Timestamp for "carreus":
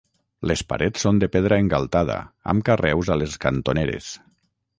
2.71-3.13